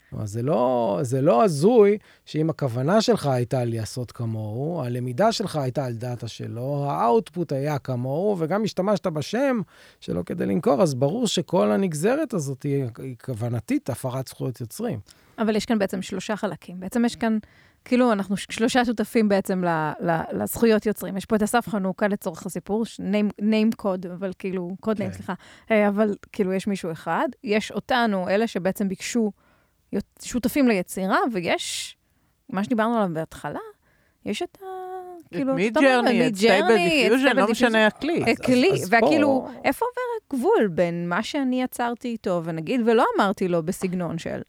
[0.09, 5.85] כלומר, זה לא, זה לא הזוי שאם הכוונה שלך הייתה לעשות כמוהו, הלמידה שלך הייתה
[5.85, 9.61] על data שלו, ה output היה כמוהו, וגם השתמשת בשם
[9.99, 14.99] שלו כדי למכור, אז ברור שכל הנגזרת הזאת היא, היא כוונתית הפרת זכויות יוצרים.
[15.39, 16.79] אבל יש כאן בעצם שלושה חלקים.
[16.79, 17.37] בעצם יש כאן,
[17.85, 19.67] כאילו, אנחנו שלושה שותפים בעצם ל,
[19.99, 21.17] ל, לזכויות יוצרים.
[21.17, 25.09] יש פה את אסף חנוכה לצורך הסיפור, name, name code, אבל כאילו, קוד כן.
[25.09, 25.33] name, סליחה.
[25.71, 27.27] אה, אבל כאילו, יש מישהו אחד.
[27.43, 29.31] יש אותנו, אלה שבעצם ביקשו,
[30.21, 31.97] שותפים ליצירה, ויש,
[32.49, 33.59] מה שדיברנו עליו בהתחלה,
[34.25, 34.65] יש את ה...
[35.31, 37.47] כאילו, אומר, ג'רני, את סטייבל דיפיוז'ן, לא.
[37.51, 38.23] משנה הכלי.
[38.45, 40.01] כלי, אז וכאילו, פה- איפה עובר
[40.37, 44.41] הגבול בין מה שאני יצרתי איתו, ונגיד, ולא אמרתי לו בסגנון של,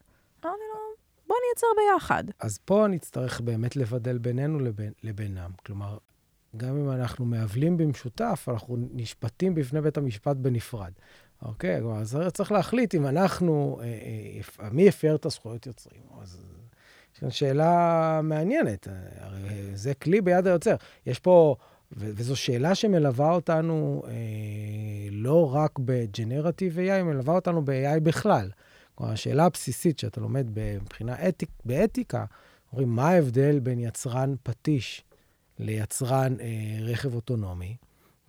[0.43, 2.25] בוא נייצר ביחד.
[2.41, 5.51] אז פה נצטרך באמת לבדל בינינו לבין, לבינם.
[5.67, 5.99] כלומר,
[6.57, 10.93] גם אם אנחנו מעוולים במשותף, אנחנו נשפטים בפני בית המשפט בנפרד.
[11.43, 11.81] אוקיי?
[11.81, 13.87] כלומר, אז צריך להחליט אם אנחנו, אה,
[14.65, 16.03] אה, מי הפר את הזכויות יוצרים.
[16.23, 16.43] אז
[17.15, 18.89] יש כאן שאלה מעניינת.
[18.89, 20.75] אה, הרי זה כלי ביד היוצר.
[21.07, 21.57] יש פה,
[21.93, 24.03] וזו שאלה שמלווה אותנו
[25.11, 28.51] לא רק בג'נרטיב AI, היא מלווה אותנו ב-AI בכלל.
[28.95, 30.47] כלומר, השאלה הבסיסית שאתה לומד
[30.83, 32.25] מבחינה אתיק, באתיקה,
[32.73, 35.05] אומרים, מה ההבדל בין יצרן פטיש
[35.59, 37.77] ליצרן אה, רכב אוטונומי,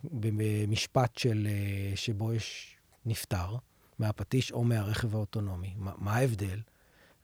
[0.03, 3.55] במשפט של, אה, שבו יש נפטר
[3.99, 5.73] מהפטיש או מהרכב האוטונומי?
[5.77, 6.59] מה, מה ההבדל?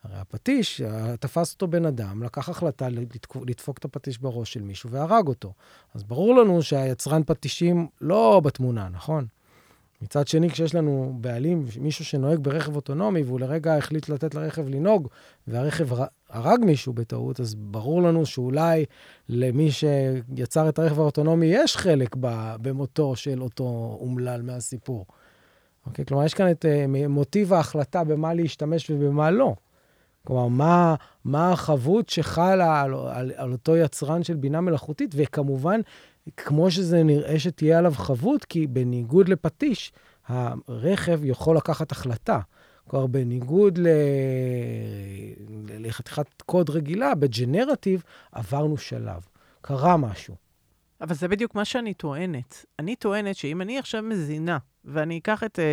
[0.04, 0.82] הרי הפטיש,
[1.20, 2.88] תפס אותו בן אדם, לקח החלטה
[3.46, 5.54] לדפוק את הפטיש בראש של מישהו והרג אותו.
[5.94, 9.28] אז ברור לנו שהיצרן פטישים לא בתמונה, נכון?
[10.02, 15.08] מצד שני, כשיש לנו בעלים, מישהו שנוהג ברכב אוטונומי, והוא לרגע החליט לתת לרכב לנהוג,
[15.48, 15.88] והרכב
[16.30, 18.86] הרג מישהו בטעות, אז ברור לנו שאולי
[19.30, 22.16] למי שיצר את הרכב האוטונומי יש חלק
[22.62, 25.06] במותו של אותו אומלל מהסיפור.
[25.88, 26.06] אוקיי?
[26.06, 29.56] כלומר, יש כאן את uh, מוטיב ההחלטה במה להשתמש ובמה לא.
[30.28, 30.96] כלומר, מה,
[31.26, 35.82] מה החבות שחלה על, על, על אותו יצרן של בינה מלאכותית, וכמובן,
[36.38, 39.92] כמו שזה נראה שתהיה עליו חבות, כי בניגוד לפטיש,
[40.28, 42.40] הרכב יכול לקחת החלטה.
[42.88, 43.78] כלומר, בניגוד.
[43.78, 43.88] ל-
[45.80, 49.22] לחתיכת קוד רגילה, בג'נרטיב עברנו שלב.
[49.62, 50.36] קרה משהו.
[51.02, 52.66] אבל זה בדיוק מה שאני טוענת.
[52.80, 55.64] אני טוענת שאם אני עכשיו מזינה, ואני אקח את אה,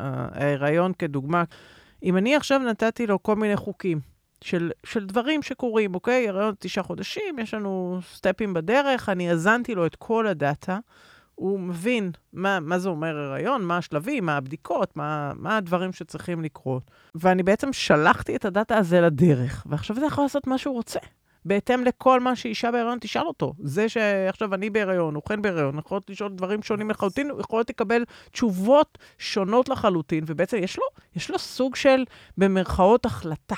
[0.00, 1.44] אה, ההיריון כדוגמה,
[2.02, 4.00] אם אני עכשיו נתתי לו כל מיני חוקים
[4.44, 6.28] של, של דברים שקורים, אוקיי?
[6.28, 10.78] הריון תשעה חודשים, יש לנו סטפים בדרך, אני האזנתי לו את כל הדאטה,
[11.34, 16.42] הוא מבין מה, מה זה אומר הריון, מה השלבים, מה הבדיקות, מה, מה הדברים שצריכים
[16.42, 16.90] לקרות.
[17.14, 21.00] ואני בעצם שלחתי את הדאטה הזה לדרך, ועכשיו זה יכול לעשות מה שהוא רוצה.
[21.44, 23.54] בהתאם לכל מה שאישה בהיריון תשאל אותו.
[23.58, 28.04] זה שעכשיו אני בהיריון, הוא חן בהיריון, יכולות לשאול דברים שונים לחלוטין, הוא יכול לקבל
[28.30, 30.84] תשובות שונות לחלוטין, ובעצם יש לו,
[31.16, 32.04] יש לו סוג של,
[32.38, 33.56] במרכאות, החלטה.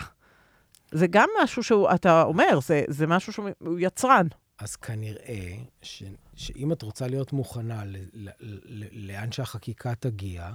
[0.92, 4.26] זה גם משהו שאתה אומר, זה, זה משהו שהוא יצרן.
[4.58, 6.02] אז כנראה ש,
[6.34, 10.50] שאם את רוצה להיות מוכנה ל, ל, ל, לאן שהחקיקה תגיע,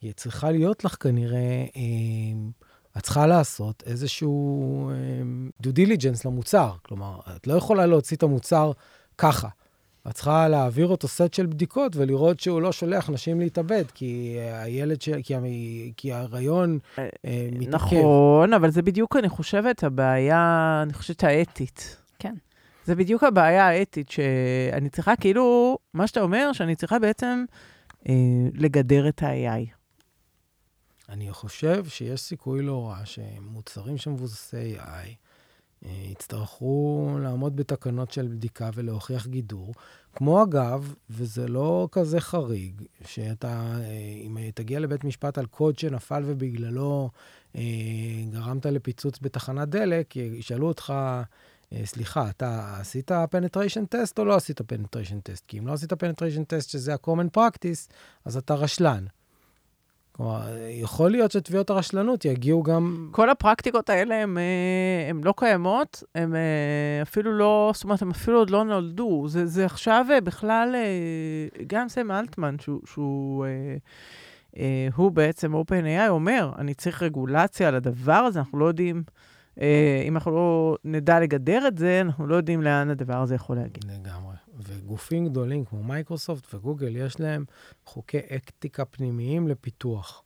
[0.00, 2.50] היא צריכה להיות לך כנראה, אה,
[2.98, 4.94] את צריכה לעשות איזשהו אה,
[5.62, 6.72] due diligence למוצר.
[6.82, 8.72] כלומר, את לא יכולה להוציא את המוצר
[9.18, 9.48] ככה.
[10.08, 15.02] את צריכה להעביר אותו סט של בדיקות ולראות שהוא לא שולח נשים להתאבד, כי הילד,
[15.02, 15.08] ש...
[15.22, 15.44] כי, המ...
[15.96, 17.74] כי ההיריון אה, מתעכב.
[17.74, 21.96] נכון, אבל זה בדיוק, אני חושבת, הבעיה, אני חושבת, האתית.
[22.18, 22.34] כן.
[22.84, 27.44] זה בדיוק הבעיה האתית, שאני צריכה, כאילו, מה שאתה אומר, שאני צריכה בעצם
[28.08, 28.14] אה,
[28.54, 29.83] לגדר את ה-AI.
[31.08, 35.14] אני חושב שיש סיכוי לא רע שמוצרים שמבוססי AI
[35.84, 39.74] אה, יצטרכו לעמוד בתקנות של בדיקה ולהוכיח גידור.
[40.14, 46.22] כמו אגב, וזה לא כזה חריג, שאתה, אה, אם תגיע לבית משפט על קוד שנפל
[46.26, 47.10] ובגללו
[47.56, 47.60] אה,
[48.30, 50.92] גרמת לפיצוץ בתחנת דלק, ישאלו אותך,
[51.84, 55.44] סליחה, אתה עשית penetration test או לא עשית penetration test?
[55.48, 57.92] כי אם לא עשית penetration test, שזה ה-common practice,
[58.24, 59.04] אז אתה רשלן.
[60.16, 63.08] כלומר, יכול להיות שתביעות הרשלנות יגיעו גם...
[63.10, 68.38] כל הפרקטיקות האלה הן אה, לא קיימות, הן אה, אפילו לא, זאת אומרת, הן אפילו
[68.38, 69.24] עוד לא נולדו.
[69.28, 70.74] זה, זה עכשיו אה, בכלל,
[71.66, 73.46] גם סם אלטמן, שהוא, שהוא
[74.94, 79.02] הוא בעצם OpenAI, אומר, אני צריך רגולציה על הדבר הזה, אנחנו לא יודעים...
[80.06, 83.94] אם אנחנו לא נדע לגדר את זה, אנחנו לא יודעים לאן הדבר הזה יכול להגיע.
[83.94, 84.34] לגמרי.
[84.58, 87.44] וגופים גדולים כמו מייקרוסופט וגוגל, יש להם
[87.84, 90.22] חוקי אקטיקה פנימיים לפיתוח.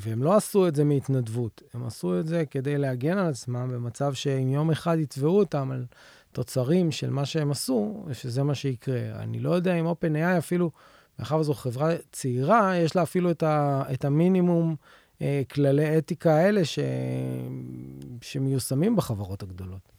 [0.00, 4.14] והם לא עשו את זה מהתנדבות, הם עשו את זה כדי להגן על עצמם במצב
[4.14, 5.86] שאם יום אחד יתבעו אותם על
[6.32, 9.00] תוצרים של מה שהם עשו, שזה מה שיקרה.
[9.22, 10.70] אני לא יודע אם OpenAI אפילו,
[11.18, 14.74] מאחר וזו חברה צעירה, יש לה אפילו את, ה, את המינימום אה,
[15.50, 16.78] כללי אתיקה האלה ש,
[18.22, 19.92] שמיושמים בחברות הגדולות.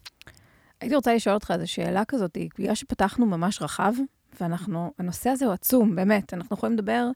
[0.82, 3.94] הייתי רוצה לשאול אותך איזו שאלה כזאת, בגלל שפתחנו ממש רחב,
[4.42, 6.34] ואנחנו, הנושא הזה הוא עצום, באמת.
[6.34, 7.08] אנחנו יכולים לדבר,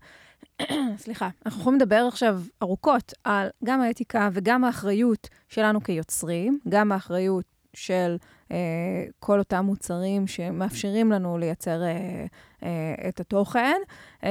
[1.03, 7.45] סליחה, אנחנו יכולים לדבר עכשיו ארוכות על גם האתיקה וגם האחריות שלנו כיוצרים, גם האחריות
[7.73, 8.38] של אה,
[9.19, 12.25] כל אותם מוצרים שמאפשרים לנו לייצר אה,
[12.63, 13.77] אה, את התוכן.
[14.23, 14.29] אה,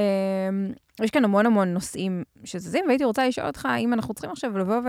[1.01, 4.75] יש כאן המון המון נושאים שזזים, והייתי רוצה לשאול אותך, האם אנחנו צריכים עכשיו לבוא
[4.75, 4.87] ו...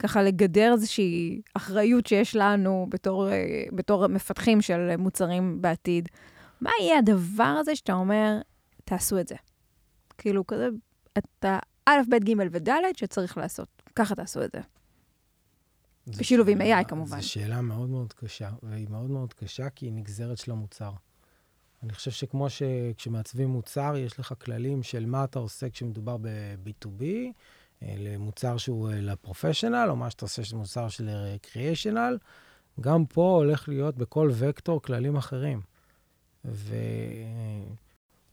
[0.00, 6.08] ככה לגדר איזושהי אחריות שיש לנו בתור, אה, בתור מפתחים של מוצרים בעתיד.
[6.60, 8.40] מה יהיה הדבר הזה שאתה אומר,
[8.84, 9.34] תעשו את זה?
[10.18, 10.68] כאילו, כזה,
[11.18, 13.68] אתה א', ב', ג' וד' שצריך לעשות.
[13.96, 14.60] ככה תעשו את זה.
[16.06, 17.20] בשילוב עם AI כמובן.
[17.20, 20.92] זו שאלה מאוד מאוד קשה, והיא מאוד מאוד קשה כי היא נגזרת של המוצר.
[21.82, 27.02] אני חושב שכמו שכשמעצבים מוצר, יש לך כללים של מה אתה עושה כשמדובר ב-B2B,
[27.82, 32.18] אה, למוצר שהוא אה, לפרופשיונל, או מה שאתה עושה שזה מוצר של רקריאיישנל,
[32.80, 35.60] גם פה הולך להיות בכל וקטור כללים אחרים.
[36.44, 36.74] ו...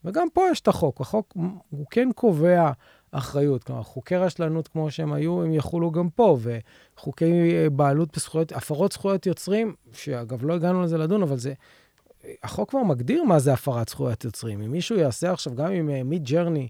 [0.05, 1.01] וגם פה יש את החוק.
[1.01, 1.33] החוק
[1.69, 2.71] הוא כן קובע
[3.11, 3.63] אחריות.
[3.63, 6.37] כלומר, חוקי רשלנות כמו שהם היו, הם יחולו גם פה.
[6.41, 11.53] וחוקי אה, בעלות בזכויות, הפרות זכויות יוצרים, שאגב, לא הגענו לזה לדון, אבל זה
[12.43, 14.61] החוק כבר מגדיר מה זה הפרת זכויות יוצרים.
[14.61, 16.67] אם מישהו יעשה עכשיו, גם עם מיד ג'רני,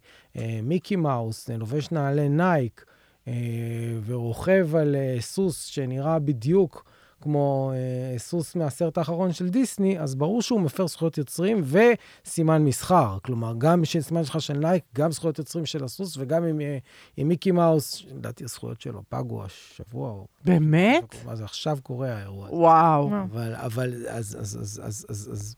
[0.64, 2.86] מיקי מאוס, לובש נעלי נייק,
[4.06, 6.86] ורוכב על סוס שנראה בדיוק
[7.22, 13.18] כמו אה, סוס מהסרט האחרון של דיסני, אז ברור שהוא מפר זכויות יוצרים וסימן מסחר.
[13.24, 16.64] כלומר, גם סימן שלך של נייק, גם זכויות יוצרים של הסוס, וגם עם, אה,
[17.18, 20.24] עם מיקי מאוס, לדעתי הזכויות שלו פגו השבוע.
[20.46, 21.16] באמת?
[21.26, 22.56] מה זה עכשיו קורה האירוע הזה.
[22.56, 23.10] וואו.
[23.32, 25.56] אבל, אבל אז, אז, אז, אז, אז, אז,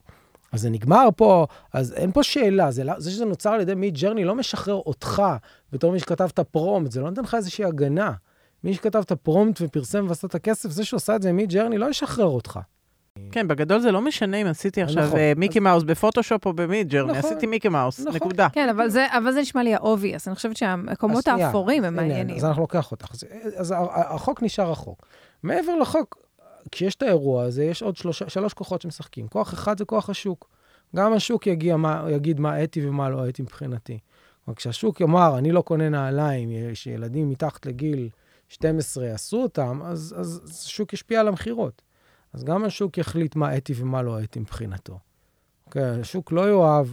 [0.52, 2.72] אז זה נגמר פה, אז אין פה שאלה.
[2.72, 5.24] זה, לא, זה שזה נוצר על ידי מיד ג'רני לא משחרר אותך
[5.72, 8.14] בתור מי שכתב את ה prompt, זה לא נותן לך איזושהי הגנה.
[8.64, 11.78] מי שכתב את ה prompt ופרסם ועשה את הכסף, זה שעושה את זה מיד ג'רני
[11.78, 12.60] לא ישחרר אותך.
[13.32, 15.20] כן, בגדול זה לא משנה אם עשיתי עכשיו נכון.
[15.20, 17.32] אה, מיקי מאוס בפוטושופ או במיד ג'רני, נכון.
[17.32, 18.16] עשיתי מיקי מאוס, נכון.
[18.16, 18.48] נקודה.
[18.50, 22.36] כן, אבל זה, אבל זה נשמע לי ה-obvious, אני חושבת שהמקומות האפורים הם מעניינים.
[22.36, 23.12] אז אנחנו לוקח אותך.
[23.56, 25.08] אז החוק נשאר החוק.
[25.44, 26.18] מעבר לחוק,
[26.72, 29.28] כשיש את האירוע הזה, יש עוד שלוש, שלוש כוחות שמשחקים.
[29.28, 30.50] כוח אחד זה כוח השוק.
[30.96, 34.00] גם השוק יגיע מה, יגיד מה אתי ומה לא אתי מבחינתי.
[34.48, 38.10] אבל כשהשוק יאמר, אני לא קונה נעליים, שילדים מתחת לגיל
[38.50, 41.82] 12 עשו אותם, אז, אז, אז השוק ישפיע על המכירות.
[42.34, 45.00] אז גם השוק יחליט מה אתי ומה לא אתי מבחינתו.
[45.66, 45.84] אוקיי?
[45.84, 46.88] השוק לא יאהב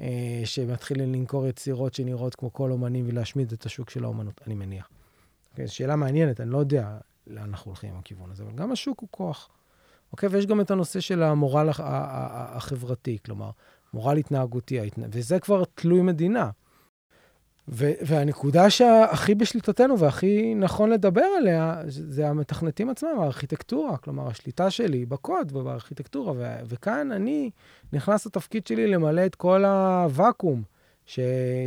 [0.00, 4.88] אה, שמתחילים למכור יצירות שנראות כמו כל אומנים ולהשמיד את השוק של האומנות, אני מניח.
[5.50, 5.66] אוקיי?
[5.66, 9.00] זו שאלה מעניינת, אני לא יודע לאן אנחנו הולכים עם הכיוון הזה, אבל גם השוק
[9.00, 9.48] הוא כוח.
[10.12, 10.28] אוקיי?
[10.28, 13.50] ויש גם את הנושא של המורל החברתי, כלומר,
[13.94, 16.50] מורל התנהגותי, וזה כבר תלוי מדינה.
[17.72, 23.96] ו- והנקודה שהכי בשליטתנו והכי נכון לדבר עליה, זה המתכנתים עצמם, הארכיטקטורה.
[23.96, 26.32] כלומר, השליטה שלי בקוד ובארכיטקטורה.
[26.36, 27.50] ו- וכאן אני
[27.92, 30.62] נכנס לתפקיד שלי למלא את כל הוואקום
[31.06, 31.20] ש-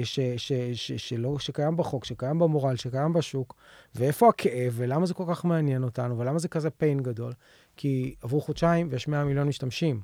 [0.03, 3.55] ש- ש- ש- שלא, שקיים בחוק, שקיים במורל, שקיים בשוק,
[3.95, 7.33] ואיפה הכאב, ולמה זה כל כך מעניין אותנו, ולמה זה כזה pain גדול.
[7.77, 10.01] כי עברו חודשיים ויש 100 מיליון משתמשים,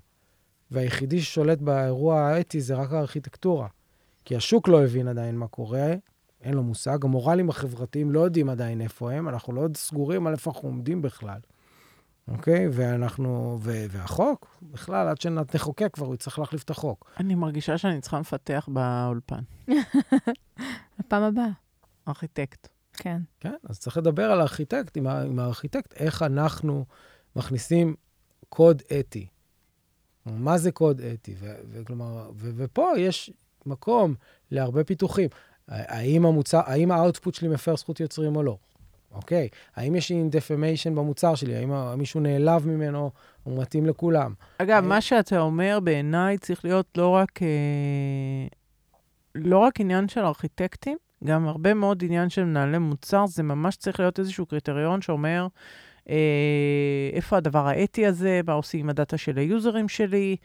[0.72, 3.68] והיחידי ששולט באירוע האתי זה רק הארכיטקטורה.
[4.28, 5.94] כי השוק לא הבין עדיין מה קורה,
[6.42, 7.06] אין לו מושג.
[7.06, 11.40] המורלים החברתיים לא יודעים עדיין איפה הם, אנחנו לא סגורים על איפה אנחנו עומדים בכלל.
[12.28, 12.68] אוקיי?
[12.72, 17.12] ואנחנו, ו, והחוק, בכלל, עד שנחוקק כבר, הוא יצטרך להחליף את החוק.
[17.20, 19.44] אני מרגישה שאני צריכה לפתח באולפן.
[21.00, 21.50] לפעם הבאה.
[22.08, 22.68] ארכיטקט.
[22.94, 23.22] כן.
[23.40, 23.56] כן?
[23.70, 26.86] אז צריך לדבר על הארכיטקט, עם, ה- עם הארכיטקט, איך אנחנו
[27.36, 27.96] מכניסים
[28.50, 29.28] קוד אתי.
[30.26, 31.36] מה זה קוד אתי?
[31.40, 33.32] ו- וכלומר, ו- ופה יש
[33.68, 34.16] מקום
[34.52, 35.30] להרבה פיתוחים.
[35.68, 38.58] האם המוצר, האם ה output שלי מפר זכות יוצרים או לא?
[39.12, 39.48] אוקיי.
[39.76, 41.56] האם יש לי defamation במוצר שלי?
[41.56, 43.12] האם מישהו נעלב ממנו,
[43.44, 44.34] הוא מתאים לכולם?
[44.58, 47.48] אגב, האם- מה שאתה אומר בעיניי צריך להיות לא רק, אה,
[49.36, 54.00] לא רק עניין של ארכיטקטים, גם הרבה מאוד עניין של מנהלי מוצר, זה ממש צריך
[54.00, 55.48] להיות איזשהו קריטריון שאומר
[56.10, 56.16] אה,
[57.14, 60.36] איפה הדבר האתי הזה, מה עושים עם ה data של היוזרים שלי.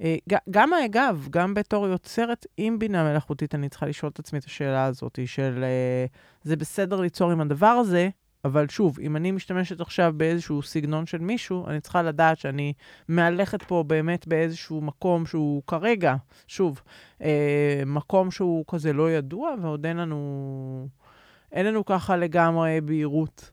[0.00, 0.16] אה,
[0.50, 4.84] גם, אגב, גם בתור יוצרת עם בינה מלאכותית, אני צריכה לשאול את עצמי את השאלה
[4.84, 6.06] הזאת, של אה,
[6.42, 8.08] זה בסדר ליצור עם הדבר הזה,
[8.44, 12.72] אבל שוב, אם אני משתמשת עכשיו באיזשהו סגנון של מישהו, אני צריכה לדעת שאני
[13.08, 16.14] מהלכת פה באמת באיזשהו מקום שהוא כרגע,
[16.46, 16.82] שוב,
[17.22, 20.88] אה, מקום שהוא כזה לא ידוע, ועוד אין לנו,
[21.52, 23.50] אין לנו ככה לגמרי בהירות.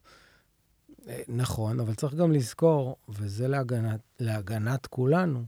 [1.28, 5.44] נכון, אבל צריך גם לזכור, וזה להגנת, להגנת כולנו,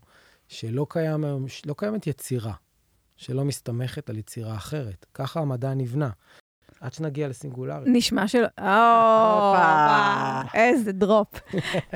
[0.53, 1.23] שלא קיים,
[1.65, 2.53] לא קיימת יצירה
[3.17, 5.05] שלא מסתמכת על יצירה אחרת.
[5.13, 6.09] ככה המדע נבנה.
[6.79, 7.87] עד שנגיע לסינגולריות.
[7.91, 8.43] נשמע של...
[8.43, 8.45] או,
[9.33, 10.41] הופה.
[10.53, 11.27] איזה דרופ.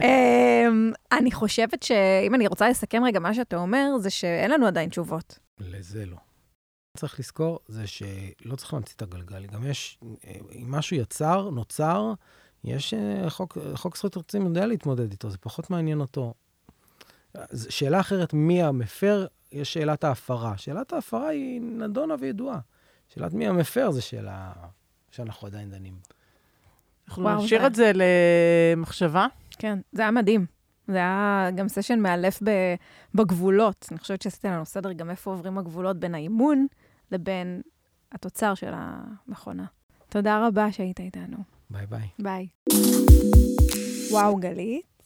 [0.04, 4.90] אמ, אני חושבת שאם אני רוצה לסכם רגע מה שאתה אומר, זה שאין לנו עדיין
[4.90, 5.40] תשובות.
[5.60, 6.18] לזה לא.
[6.98, 9.46] צריך לזכור זה שלא צריך להמציא את הגלגל.
[9.46, 12.14] גם יש, אה, אם משהו יצר, נוצר,
[12.64, 16.34] יש אה, חוק, חוק זכויות יוצרים יודע להתמודד איתו, זה פחות מעניין אותו.
[17.70, 20.58] שאלה אחרת, מי המפר, יש שאלת ההפרה.
[20.58, 22.60] שאלת ההפרה היא נדונה וידועה.
[23.10, 24.52] שאלת מי המפר זו שאלה
[25.12, 25.94] שאנחנו עדיין דנים.
[27.08, 27.92] אנחנו נשאיר זה- את זה
[28.76, 29.28] למחשבה.
[29.60, 30.46] כן, זה היה מדהים.
[30.88, 32.40] זה היה גם סשן מאלף
[33.16, 33.88] בגבולות.
[33.92, 36.68] אני חושבת שעשיתי לנו סדר גם איפה עוברים הגבולות בין האימון
[37.12, 37.62] לבין
[38.12, 39.66] התוצר של המכונה.
[40.10, 41.38] תודה רבה שהיית איתנו.
[41.70, 42.08] ביי ביי.
[42.20, 42.48] ביי.
[44.12, 44.97] וואו, גלית.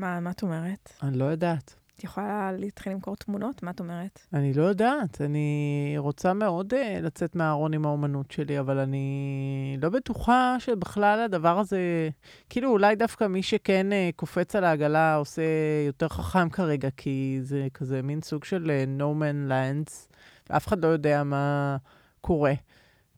[0.00, 0.92] מה, מה את אומרת?
[1.02, 1.74] אני לא יודעת.
[1.96, 3.62] את יכולה להתחיל למכור תמונות?
[3.62, 4.20] מה את אומרת?
[4.32, 5.20] אני לא יודעת.
[5.20, 11.58] אני רוצה מאוד uh, לצאת מהארון עם האומנות שלי, אבל אני לא בטוחה שבכלל הדבר
[11.58, 12.08] הזה...
[12.48, 15.42] כאילו, אולי דווקא מי שכן uh, קופץ על העגלה עושה
[15.86, 20.14] יותר חכם כרגע, כי זה כזה מין סוג של uh, no man lands,
[20.50, 21.76] ואף אחד לא יודע מה
[22.20, 22.54] קורה.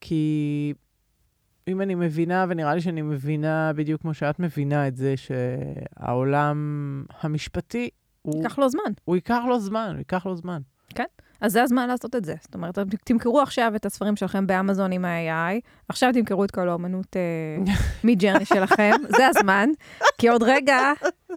[0.00, 0.74] כי
[1.68, 6.56] אם אני מבינה, ונראה לי שאני מבינה בדיוק כמו שאת מבינה את זה, שהעולם
[7.20, 7.90] המשפטי,
[8.22, 8.92] הוא, ייקח לו זמן.
[9.04, 10.60] הוא ייקח לו זמן, הוא ייקח לו זמן.
[11.42, 12.34] אז זה הזמן לעשות את זה.
[12.40, 17.16] זאת אומרת, תמכרו עכשיו את הספרים שלכם באמזון עם ה-AI, עכשיו תמכרו את כל האומנות
[17.16, 17.72] אה,
[18.04, 19.68] מג'רני שלכם, זה הזמן,
[20.18, 20.92] כי עוד רגע,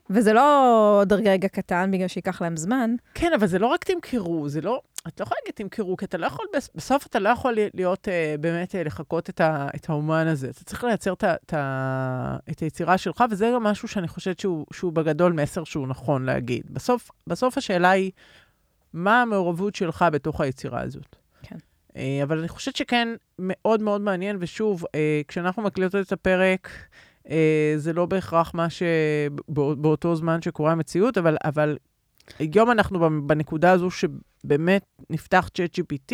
[0.10, 4.50] וזה לא עוד רגע קטן, בגלל שייקח להם זמן, כן, אבל זה לא רק תמכרו,
[4.50, 4.82] זה לא...
[5.08, 8.08] את לא יכולה להגיד תמכרו, כי אתה לא יכול, בס- בסוף אתה לא יכול להיות,
[8.08, 10.50] uh, באמת, uh, לחקות את, ה, את האומן הזה.
[10.50, 14.94] אתה צריך לייצר את, ה- את, היצירה שלך, וזה גם משהו שאני חושבת שהוא, שהוא
[14.94, 16.64] בגדול מסר שהוא נכון להגיד.
[16.70, 18.12] בסוף, בסוף השאלה היא,
[18.94, 21.16] מה המעורבות שלך בתוך היצירה הזאת?
[21.42, 21.56] כן.
[21.90, 23.08] Uh, אבל אני חושבת שכן,
[23.40, 24.84] מאוד מאוד מעניין, ושוב,
[25.28, 26.70] כשאנחנו מקליטות את הפרק,
[27.78, 31.78] זה לא בהכרח מה שבאותו זמן שקורה המציאות, אבל, אבל
[32.40, 36.14] היום אנחנו בנקודה הזו שבאמת נפתח צ'אט GPT,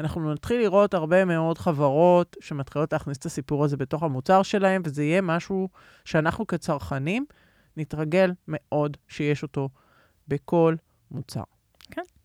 [0.00, 5.04] אנחנו נתחיל לראות הרבה מאוד חברות שמתחילות להכניס את הסיפור הזה בתוך המוצר שלהם, וזה
[5.04, 5.68] יהיה משהו
[6.04, 7.24] שאנחנו כצרכנים
[7.76, 9.68] נתרגל מאוד שיש אותו
[10.28, 10.74] בכל
[11.10, 11.42] מוצר.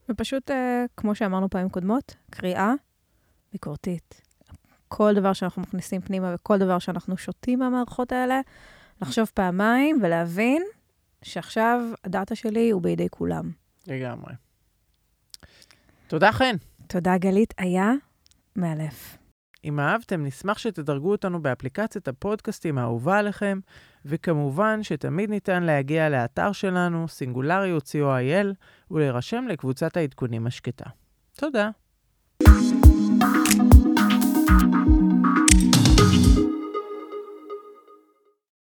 [0.09, 2.73] ופשוט, אה, כמו שאמרנו פעמים קודמות, קריאה
[3.51, 4.21] ביקורתית.
[4.87, 8.41] כל דבר שאנחנו מכניסים פנימה וכל דבר שאנחנו שותים מהמערכות האלה,
[9.01, 10.63] לחשוב פעמיים ולהבין
[11.23, 13.51] שעכשיו הדאטה שלי הוא בידי כולם.
[13.87, 14.33] לגמרי.
[16.07, 16.55] תודה, חן.
[16.87, 17.91] תודה, גלית, היה
[18.55, 19.17] מאלף.
[19.65, 23.59] אם אהבתם, נשמח שתדרגו אותנו באפליקציית הפודקאסטים האהובה עליכם,
[24.05, 28.47] וכמובן שתמיד ניתן להגיע לאתר שלנו, סינגולריות co.il,
[28.91, 30.85] ולהירשם לקבוצת העדכונים השקטה.
[31.35, 31.69] תודה.